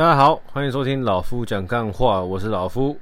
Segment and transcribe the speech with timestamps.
[0.00, 2.98] 大家好，欢迎收听老夫讲干话，我是老夫。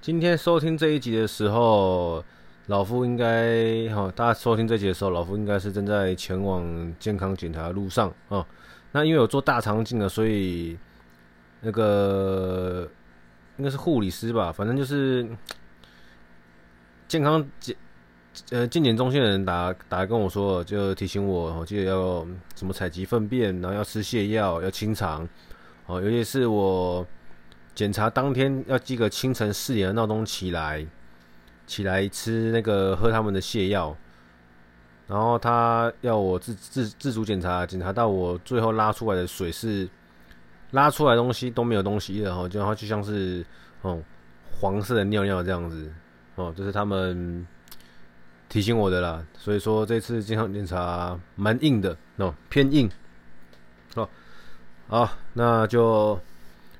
[0.00, 2.24] 今天收听这一集的时候，
[2.68, 6.64] 老夫应该哈，大家收听这集的时候，老夫应该是正在前往
[6.98, 8.46] 健康检查的路上啊。
[8.92, 10.78] 那因为有做大肠镜的，所以
[11.60, 12.88] 那个
[13.58, 15.28] 应该是护理师吧，反正就是
[17.06, 17.76] 健康检
[18.52, 22.26] 呃健检中心的人打打来跟我说，就提醒我，我记得要
[22.56, 25.28] 什么采集粪便，然后要吃泻药，要清肠。
[25.88, 27.04] 哦，尤其是我
[27.74, 30.86] 检查当天要记个清晨四点的闹钟起来，
[31.66, 33.96] 起来吃那个喝他们的泻药，
[35.06, 39.88] 然后他要我自自自主检查，检查到我最后拉出来的水是
[40.72, 43.42] 拉出来东西都没有东西的，然后就然后就像是
[43.80, 43.98] 哦
[44.60, 45.90] 黄色的尿尿这样子，
[46.34, 47.46] 哦，这是他们
[48.50, 52.90] 提醒我的啦，所以说这次健康检查蛮硬的，哦，偏硬，
[53.94, 54.06] 哦。
[54.90, 56.18] 好，那就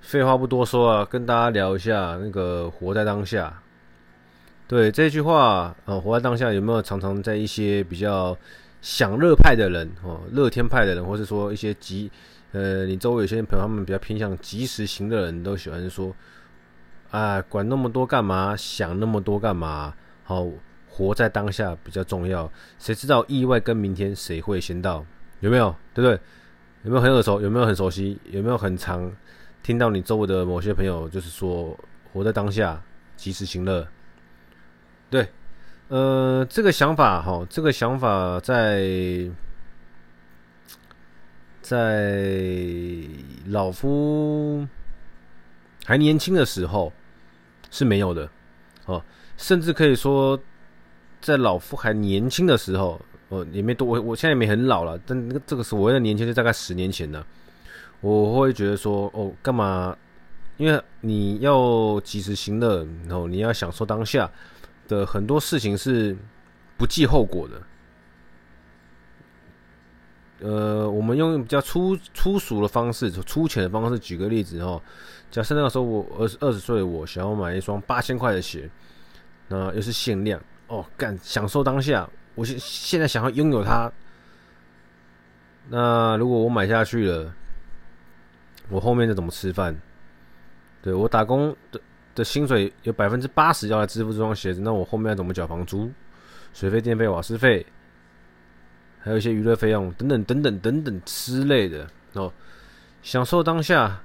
[0.01, 3.53] 废话不多说啊，跟大家聊一下那个活在当下。
[4.67, 8.35] 对这句话，呃，活在当下有没有常常在一些比较
[8.81, 12.11] 享乐派的人，哦，乐天派的人，或是说一些急，
[12.53, 16.11] 呃，你周围有些朋友他们比较偏向及时行的人都喜欢说，
[17.11, 18.57] 啊，管那么多干嘛？
[18.57, 19.93] 想那么多干嘛？
[20.25, 20.47] 好，
[20.89, 22.51] 活在当下比较重要。
[22.79, 25.05] 谁知道意外跟明天谁会先到？
[25.41, 25.77] 有没有？
[25.93, 26.19] 对不对？
[26.89, 27.39] 有没有很耳熟？
[27.39, 28.19] 有没有很熟悉？
[28.31, 29.13] 有没有很常
[29.63, 31.79] 听到你周围的某些朋友就是说
[32.11, 32.83] 活在当下，
[33.15, 33.87] 及时行乐？
[35.11, 35.29] 对，
[35.89, 39.31] 呃，这个想法哈，这个想法在
[41.61, 42.27] 在
[43.49, 44.67] 老夫
[45.85, 46.91] 还年轻的时候
[47.71, 48.27] 是没有的
[48.87, 49.05] 哦，
[49.37, 50.41] 甚至可以说
[51.21, 52.99] 在老夫还年轻的时候。
[53.29, 57.25] 哦，也没多，我我现在也没很老了，但这个是我的年轻，就大概十年前的。
[58.01, 59.97] 我会觉得说，哦，干嘛？
[60.57, 64.31] 因为你要及时行乐，然后你要享受当下
[64.89, 66.17] 的很多事情是
[66.77, 67.63] 不计后果的。
[70.41, 74.81] 呃，我们用比较粗粗俗的方式，粗浅的方式举个例子哦。
[75.31, 78.71] 假设那个时候我二十二十岁，我想要买一双八千块的鞋，
[79.49, 82.09] 那又是限量哦，干享受当下。
[82.39, 83.91] 我现现在想要拥有它，
[85.71, 87.35] 那如果我买下去了，
[88.69, 89.77] 我后面的怎么吃饭？
[90.81, 91.81] 对，我打工的
[92.15, 95.91] 的薪水有百分之八十要来支付这双鞋子，那我后面要怎么缴房租、
[96.55, 97.67] 水费、电费、瓦斯费，
[99.01, 102.33] 还有一些娱乐费用等等等等等等之类的哦。
[103.03, 104.01] 享受当下，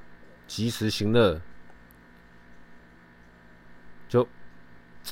[0.48, 1.40] 及时行乐，
[4.10, 4.28] 就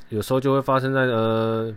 [0.09, 1.71] 有时候就会发生在呃。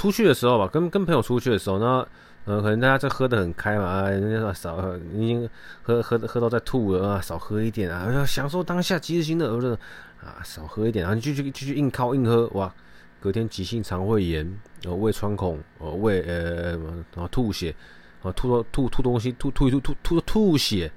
[0.00, 2.08] 出去的时候吧，跟跟朋友出去的时候，那
[2.46, 5.46] 呃，可能大家在喝得很开嘛，啊，人家说少喝，已经
[5.82, 9.78] 喝喝喝到在吐了啊，少喝一点啊，要享受当下，及时行乐，呃，
[10.26, 12.74] 啊，少喝一点，然后继续继续硬靠硬喝，哇，
[13.20, 14.42] 隔天急性肠胃炎，
[14.82, 16.78] 然后胃穿孔，呃，胃呃，
[17.14, 17.76] 然后吐血，
[18.22, 20.90] 啊，吐吐吐东西，吐吐吐吐吐吐血，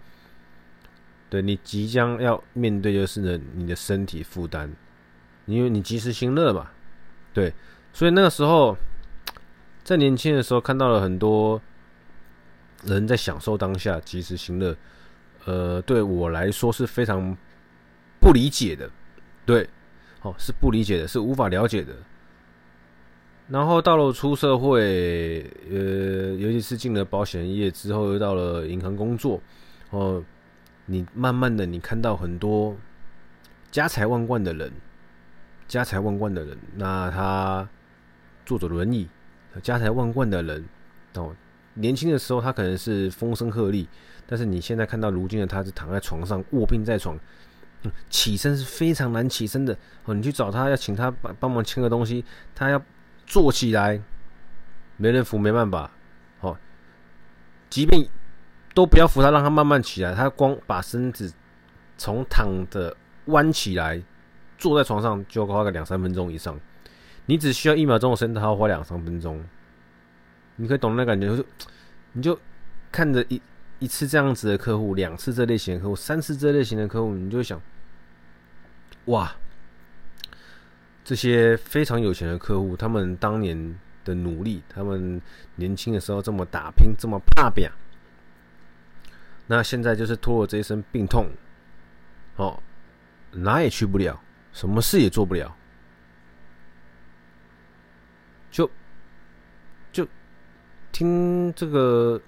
[1.30, 4.74] 对，你即将要面对就是呢，你的身体负担，
[5.46, 6.70] 因为你及时行乐嘛，
[7.34, 7.53] 对，
[7.91, 8.78] 所以那个时候。
[9.84, 11.62] 在年轻的时候看到了很多
[12.84, 14.76] 人在享受当下，及时行乐，
[15.46, 17.36] 呃，对我来说是非常
[18.20, 18.90] 不理解的，
[19.46, 19.70] 对，
[20.22, 21.94] 哦，是不理解的，是无法了解的。
[23.50, 29.42] 然后到了出社会，呃，尤其是进了保险业之后，又到了银行工作，
[29.90, 30.24] 哦，
[30.86, 32.74] 你慢慢的你看到很多
[33.70, 34.72] 家财万贯的人，
[35.68, 37.68] 家财万贯的人，那他
[38.46, 39.10] 坐着轮椅。
[39.62, 40.66] 家财万贯的人
[41.16, 41.36] 哦，
[41.75, 43.88] 年轻的时候他可能是风声鹤唳，
[44.25, 47.18] 但是你现在看到如今的他是躺在床上卧病在床，
[48.09, 50.14] 起身是非常难起身的哦。
[50.14, 52.24] 你去找他要请他帮帮忙签个东西，
[52.56, 52.81] 他要
[53.25, 54.02] 坐起来，
[54.97, 55.91] 没人扶没办法
[56.41, 56.58] 哦。
[57.70, 58.08] 即便
[58.74, 61.32] 都不要扶他，让他慢慢起来，他光把身子
[61.97, 62.96] 从躺着
[63.26, 64.02] 弯起来，
[64.58, 66.59] 坐在床上就要花个两三分钟以上。
[67.25, 69.43] 你只需要一秒钟的时间，他要花两三分钟。
[70.58, 71.46] 你可以懂那感觉，就是
[72.11, 72.40] 你就
[72.91, 73.41] 看着一
[73.79, 77.59] 一次这样子的客户，两次这类型的客户，三次这类型的客户，你就想，
[79.05, 79.35] 哇，
[81.03, 85.19] 这些非常有钱的客户，他们当年的努力，他们
[85.55, 87.67] 年轻的时候这么打拼，这么怕拼，
[89.47, 91.29] 那现在就是拖了这一身病痛，
[92.35, 92.61] 哦，
[93.31, 94.22] 哪也去不了，
[94.52, 95.55] 什么事也做不了。
[98.53, 98.70] 就
[99.91, 100.08] 就
[100.91, 102.22] 听这个，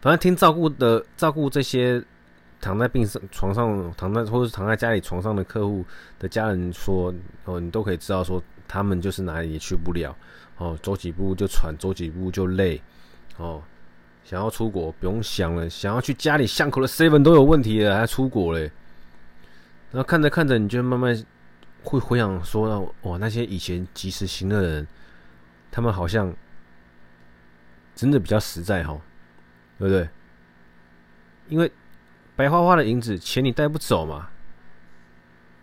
[0.00, 2.00] 反正听照顾的照顾这些
[2.60, 5.84] 躺在病上床上，躺在或者是躺在家里床上的客户
[6.20, 7.12] 的家人说，
[7.44, 10.16] 哦，你都可以知道说，他们就是哪里也去不了，
[10.58, 12.80] 哦，走几步就喘，走几步就累，
[13.36, 13.60] 哦，
[14.22, 18.70] 想要出国不用想了，想要去家里巷口的 seven 都有问题了，还出国嘞？
[19.90, 21.26] 然后看着看着，你就慢慢
[21.82, 24.86] 会回想说，哇，那些以前及时行乐的人，
[25.72, 26.32] 他们好像
[27.96, 29.00] 真的比较实在哈，
[29.78, 30.08] 对不对？
[31.48, 31.72] 因为
[32.36, 34.28] 白花花的银子，钱你带不走嘛。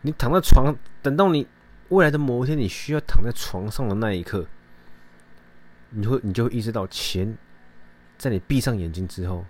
[0.02, 1.48] 你躺在床，等到你
[1.90, 4.48] 未来的某一天，你需要躺在床上的那一刻，
[5.90, 7.38] 你会你就会意识到，钱
[8.18, 9.46] 在你闭上眼睛之后，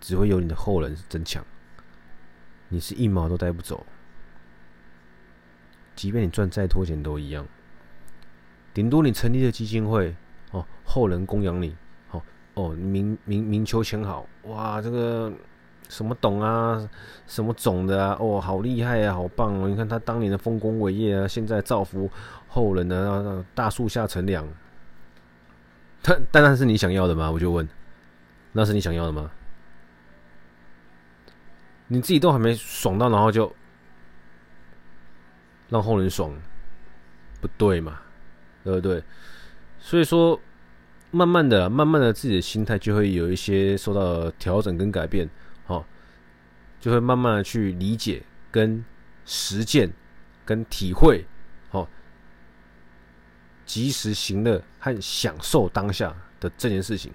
[0.00, 1.44] 只会有你的后人争抢，
[2.68, 3.84] 你是一毛都带不走。
[5.96, 7.46] 即便你赚再多钱都一样，
[8.72, 10.14] 顶多你成立的基金会
[10.52, 11.76] 哦，后人供养你。
[12.54, 15.32] 哦，名名名求前好哇，这个
[15.88, 16.90] 什么董啊，
[17.24, 19.68] 什么总的啊，哦，好厉害啊，好棒哦！
[19.68, 22.10] 你看他当年的丰功伟业啊，现在造福
[22.48, 24.46] 后人呢，大树下乘凉。
[26.02, 27.30] 他但那是你想要的吗？
[27.30, 27.66] 我就问，
[28.50, 29.30] 那是你想要的吗？
[31.86, 33.50] 你自己都还没爽到，然后就
[35.68, 36.34] 让后人爽，
[37.40, 38.00] 不对嘛？
[38.64, 39.02] 对不对？
[39.78, 40.40] 所以说。
[41.12, 45.28] 慢慢的，慢慢的，自己的心态就会有一些受到调整跟改变，
[45.64, 45.84] 好，
[46.78, 48.22] 就会慢慢的去理解、
[48.52, 48.84] 跟
[49.24, 49.90] 实践、
[50.44, 51.26] 跟体会，
[51.68, 51.88] 好，
[53.66, 57.10] 及时行乐和享受当下的这件事情。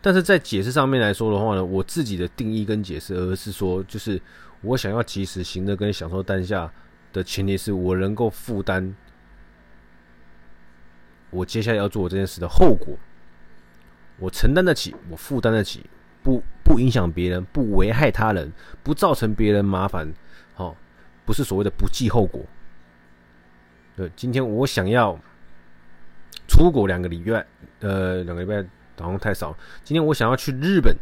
[0.00, 4.22] 但是在解释上面来说的话呢，我自己的定义跟解释，而是说，就是
[4.60, 6.72] 我想要及时行乐跟享受当下
[7.12, 8.94] 的前提是我能够负担
[11.36, 12.96] 我接下来要做这件事的后果。
[14.18, 15.84] 我承担得起，我负担得起，
[16.22, 18.50] 不不影响别人，不危害他人，
[18.82, 20.10] 不造成别人麻烦，
[20.54, 20.74] 好，
[21.26, 22.42] 不是所谓的不计后果。
[23.94, 25.18] 对，今天我想要
[26.48, 27.46] 出国两个礼拜，
[27.80, 28.66] 呃，两个礼拜
[28.98, 29.54] 好像太少。
[29.84, 30.96] 今天我想要去日本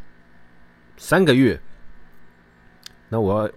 [0.97, 1.61] 三个月，
[3.09, 3.49] 那我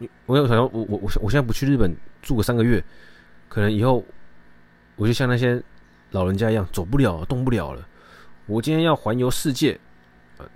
[0.00, 2.84] 要，我有想要，我我我我现在不去日本住个三个月，
[3.48, 4.04] 可能以后
[4.96, 5.62] 我就像那些
[6.10, 7.86] 老人家一样，走不了，动不了了。
[8.46, 9.78] 我今天要环游世界，
[10.38, 10.48] 呃，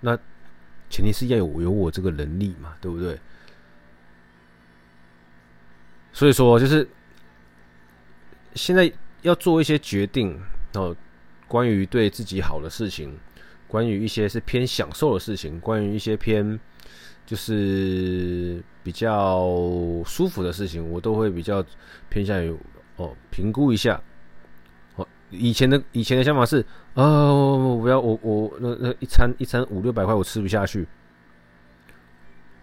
[0.00, 0.14] 那
[0.90, 3.18] 前提是要有有我这个能力嘛，对不对？
[6.12, 6.86] 所以说，就是
[8.54, 8.92] 现在
[9.22, 10.38] 要做一些决定
[10.74, 10.94] 哦，
[11.48, 13.18] 关于对自己好的事情，
[13.66, 16.60] 关于一些是偏享受的事情，关于一些偏
[17.24, 19.48] 就是比较
[20.04, 21.64] 舒服的事情，我都会比较
[22.10, 22.54] 偏向于
[22.96, 24.00] 哦，评估一下。
[25.38, 26.64] 以前的以前的想法是，
[26.94, 30.86] 哦，我不要我我那那一餐一餐五六百块我吃不下去，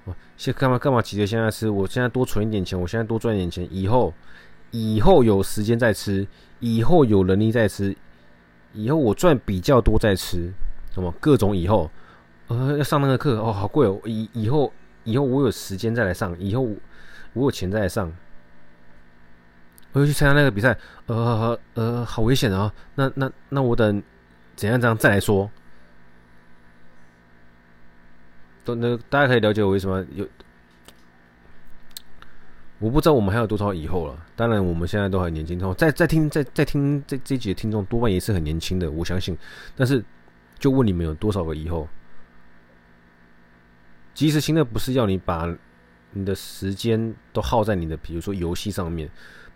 [0.05, 1.69] 哦，现干嘛干嘛急着现在吃？
[1.69, 4.13] 我现在多存一点钱，我现在多赚一点钱，以后
[4.71, 6.27] 以后有时间再吃，
[6.59, 7.95] 以后有能力再吃，
[8.73, 10.51] 以后我赚比较多再吃，
[10.93, 11.89] 什么各种以后，
[12.47, 14.71] 呃，要上那个课哦，好贵哦，以以后
[15.03, 16.75] 以后我有时间再来上，以后我，
[17.33, 18.11] 我有钱再来上。
[19.93, 20.77] 我要去参加那个比赛，
[21.07, 22.73] 呃呃，好危险啊！
[22.95, 24.01] 那那那我等
[24.55, 25.51] 怎样怎样再来说。
[28.63, 30.25] 都那大家可以了解我为什么有，
[32.79, 34.25] 我不知道我们还有多少以后了。
[34.35, 39.37] 当然我们现在都很年轻，后在在听在在听这这集的听众多半也是很年轻的，我相信。
[39.75, 40.01] 但是
[40.57, 41.87] 就问你们有多少个以后？
[44.13, 45.53] 及时行乐不是要你把
[46.11, 49.09] 你的时间都耗在你的比如说游戏上面。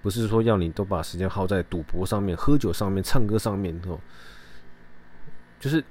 [0.06, 4.00] 不是说要你都把时间耗在赌博上面、喝酒上面、唱歌上面哦，
[5.60, 5.84] 就是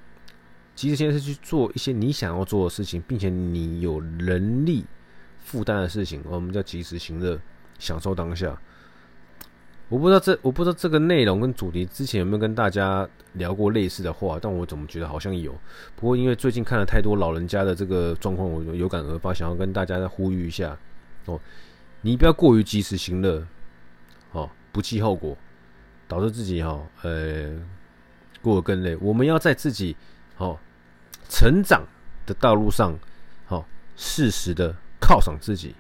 [0.76, 4.85] 其实现在是去做一些你想要做的事情，并且你有能力
[5.40, 7.40] 负担的事情，我们叫及时行乐，
[7.80, 8.56] 享受当下。
[9.88, 15.52] 我不知道这我不知道这个内容跟主题之前有没有跟大家聊过类似的话，但我怎么觉得好像有。
[15.97, 20.78] 不过因为最近看了太多老人家的这个状况，我有感而发，想要跟大家再呼吁一下
[21.25, 21.40] 哦，
[22.02, 23.44] 你不要过于及时行乐。
[24.35, 25.35] 哦，不计后果，
[26.07, 27.57] 导致自己哈、哦，呃，
[28.43, 28.95] 过得更累。
[28.97, 29.97] 我们要在自己
[30.37, 30.59] 哦
[31.29, 31.83] 成长
[32.26, 32.99] 的道路上，
[33.49, 33.64] 哦，
[33.97, 35.75] 适时的犒赏自己，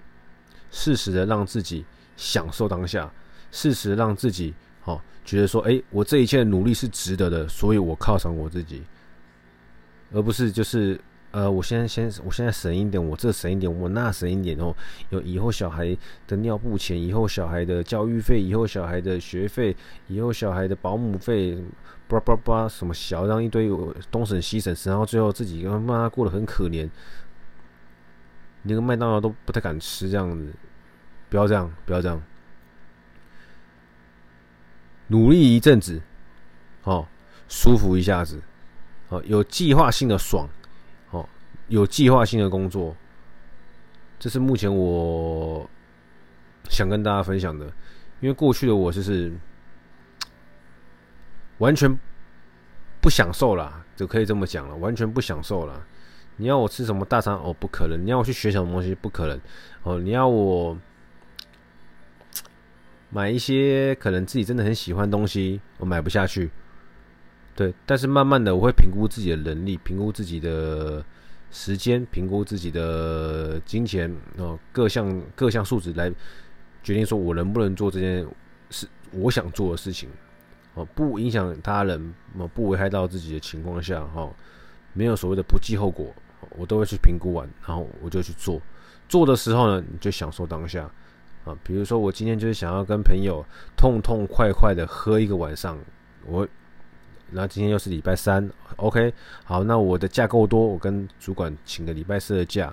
[0.70, 1.84] 适时的让自己
[2.16, 3.12] 享受当下，
[3.50, 8.82] 适时让自己哦觉得说，哎，我这一切的努力是值得的，所以我犒赏我自己，
[10.12, 10.98] 而不是就是。
[11.34, 14.72] 呃，我现在先，我现在省一点，我这省一点，我那省一点哦。
[15.10, 15.84] 有以后小孩
[16.28, 19.76] 的尿布钱，以后小孩的教育费，以后小孩的学费，
[20.06, 21.58] 以后小孩的保姆费，
[22.06, 23.68] 叭叭叭，什么小让一堆
[24.12, 26.88] 东省西省，然后最后自己他妈过得很可怜。
[28.62, 30.54] 连个麦当劳都不太敢吃这样子，
[31.28, 32.22] 不要这样，不要这样，
[35.08, 36.00] 努力一阵子，
[36.84, 37.08] 哦，
[37.48, 38.40] 舒服一下子，
[39.08, 40.48] 哦，有计划性的爽，
[41.68, 42.94] 有计划性的工作，
[44.18, 45.68] 这是目前我
[46.68, 47.66] 想跟大家分享的，
[48.20, 49.32] 因为过去的我就是
[51.58, 51.98] 完全
[53.00, 55.84] 不享受啦，就可以这么讲了，完全不享受了。
[56.36, 57.32] 你要我吃什么大餐？
[57.34, 58.04] 哦，不可能！
[58.04, 58.92] 你要我去学什么东西？
[58.94, 59.40] 不可能！
[59.84, 60.76] 哦，你要我
[63.10, 66.50] 买一些可能自己真的很喜欢东西，我买不下去。
[67.54, 71.04] 对，但是慢慢的，我会评估自己的能力，评估自己的
[71.54, 76.10] 时间，评估自己的金钱哦，各项各项数值来
[76.82, 78.26] 决定说我能不能做这件
[78.70, 80.10] 事，我想做的事情
[80.74, 84.28] 哦，不影响他人，哦，不危害到自己的情况下，哈，
[84.92, 86.12] 没有所谓的不计后果。
[86.58, 88.60] 我都会去评估完，然后我就去做。
[89.08, 90.82] 做的时候呢，你就享受当下
[91.44, 91.56] 啊。
[91.64, 93.42] 比如说，我今天就是想要跟朋友
[93.78, 95.78] 痛痛快快的喝一个晚上。
[96.26, 96.46] 我，
[97.30, 99.12] 那今天又是礼拜三，OK，
[99.44, 102.72] 好，那我的假够多，我跟主管请个礼拜四的假。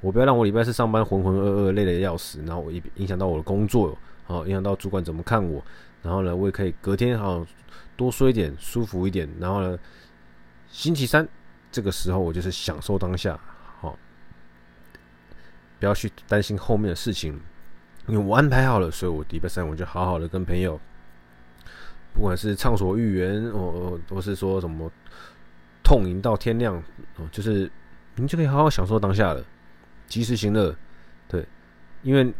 [0.00, 5.62] 我不要让我礼拜四上班浑浑噩噩、累得要死，然后我影影响到我的工作，好，影响到主管怎么看我。
[6.02, 7.46] 然后呢，我也可以隔天好
[7.96, 9.28] 多睡一点，舒服一点。
[9.38, 9.78] 然后呢，
[10.68, 11.28] 星期三。
[11.70, 13.40] 这个时候我就是享受当下，
[13.80, 13.98] 好，
[15.80, 17.40] 不要去担心后面的事情，
[18.06, 20.78] 因为我安排好了，所以我礼拜三我就好好的跟朋友，
[22.14, 24.90] 不管是畅所欲言，哦，都是说什么
[25.82, 26.76] 痛饮到天亮，
[27.16, 27.70] 哦，就是
[28.16, 29.44] 你就可以好好享受当下了，
[30.06, 30.74] 及时行乐，
[31.28, 31.46] 对，
[32.02, 32.32] 因为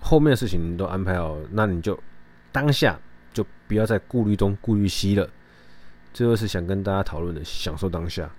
[0.00, 1.98] 后面的事情你都安排好，那你就
[2.52, 2.98] 当下
[3.32, 5.28] 就不要再顾虑东顾虑西了，
[6.12, 8.30] 这就是想跟大家讨论的，享受当下。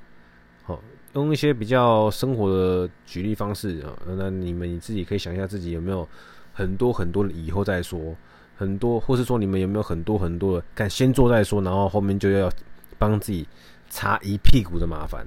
[0.64, 0.82] 好
[1.14, 6.08] 用一些比较生活的举例方式啊，那你们你自己可以想一下自己有没有
[6.54, 8.16] 很多很多的以后再说，
[8.60, 12.52] 很多或是说你们有没有很多很多的敢先做再说，然后后面就要
[12.98, 13.48] 帮自己
[13.90, 15.26] 擦一屁股的麻烦。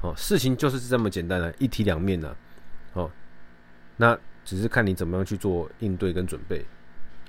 [0.00, 2.34] 哦，事情就是这么简单的，一体两面的。
[2.94, 3.10] 哦，
[3.98, 6.64] 那只是看你怎么样去做应对跟准备。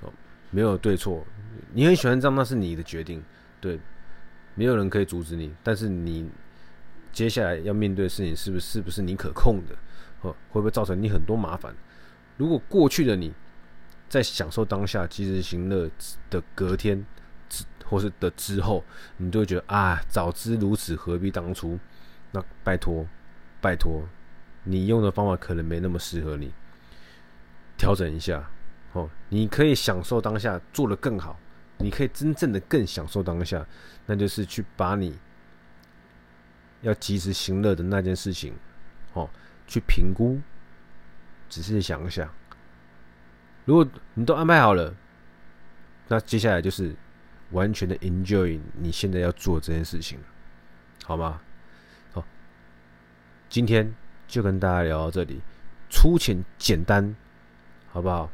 [0.01, 0.09] 哦，
[0.50, 1.21] 没有对错，
[1.73, 3.21] 你很喜欢这样，那是你的决定，
[3.59, 3.77] 对，
[4.55, 6.29] 没有人可以阻止你，但是你。
[7.12, 9.75] 接下来要面对的事情是不是是不是你可控的？
[10.21, 11.71] 哦，会不会造成你很多麻烦？
[12.38, 13.31] 如果过去的你
[14.13, 15.89] 在享受当下及时行乐
[16.29, 17.03] 的隔天
[17.84, 18.84] 或是的之后，
[19.17, 21.79] 你就会觉得啊，早知如此何必当初？
[22.29, 23.08] 那拜托
[23.60, 24.03] 拜托，
[24.65, 26.53] 你用的方法可能没那么适合你，
[27.75, 28.48] 调整一下
[28.91, 29.10] 哦。
[29.29, 31.39] 你可以享受当下做得更好，
[31.79, 33.65] 你可以真正的更享受当下，
[34.05, 35.17] 那就是去把你。
[36.82, 38.53] 要及时行乐的那件事情，
[39.13, 39.27] 哦，
[39.65, 40.39] 去评估，
[41.50, 42.29] 仔细想一想。
[43.65, 44.93] 如果你都安排好了，
[46.08, 46.96] 那接下来就是
[47.51, 50.20] 完全的 enjoy 你现在要做这件事情，
[51.05, 51.39] 好吗？
[52.12, 52.24] 好，
[53.50, 53.93] 今天
[54.27, 55.41] 就跟大家聊到这里，
[55.89, 57.15] 粗浅简单，
[57.91, 58.29] 好不好？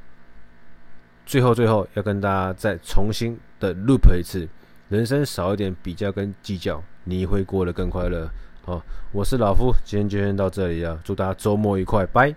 [1.25, 4.49] 最后最后要跟大家再重新的 loop 一次，
[4.87, 6.83] 人生少一点比较跟计较。
[7.03, 8.29] 你会过得更快乐。
[8.63, 10.99] 好，我是老夫，今天就先到这里了。
[11.03, 12.35] 祝大家周末愉快，拜。